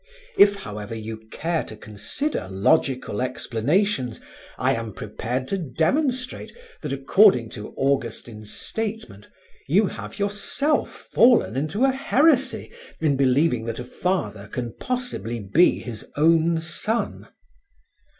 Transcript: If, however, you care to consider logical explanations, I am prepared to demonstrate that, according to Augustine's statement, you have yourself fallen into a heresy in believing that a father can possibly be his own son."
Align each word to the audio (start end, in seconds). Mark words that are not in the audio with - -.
If, 0.35 0.55
however, 0.55 0.95
you 0.95 1.17
care 1.31 1.63
to 1.65 1.77
consider 1.77 2.47
logical 2.49 3.21
explanations, 3.21 4.19
I 4.57 4.73
am 4.73 4.93
prepared 4.93 5.47
to 5.49 5.59
demonstrate 5.59 6.51
that, 6.81 6.91
according 6.91 7.49
to 7.51 7.75
Augustine's 7.77 8.51
statement, 8.51 9.29
you 9.67 9.85
have 9.85 10.17
yourself 10.17 11.07
fallen 11.11 11.55
into 11.55 11.85
a 11.85 11.91
heresy 11.91 12.71
in 12.99 13.15
believing 13.15 13.65
that 13.65 13.77
a 13.77 13.85
father 13.85 14.47
can 14.47 14.73
possibly 14.79 15.39
be 15.39 15.77
his 15.81 16.09
own 16.17 16.59
son." 16.59 17.27